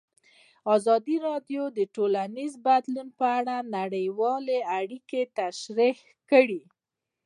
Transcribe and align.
ازادي 0.75 1.15
راډیو 1.27 1.63
د 1.77 1.79
ټولنیز 1.95 2.53
بدلون 2.65 3.07
په 3.19 3.25
اړه 3.37 3.55
نړیوالې 3.77 4.59
اړیکې 4.79 5.21
تشریح 5.39 5.97
کړي. 6.29 6.61